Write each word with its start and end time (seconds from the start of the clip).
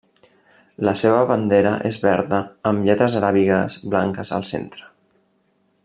La 0.87 0.93
seva 1.01 1.19
bandera 1.31 1.73
és 1.89 1.99
verda 2.05 2.39
amb 2.71 2.89
lletres 2.89 3.19
aràbigues 3.21 3.77
blanques 3.95 4.33
al 4.39 4.49
centre. 4.55 4.91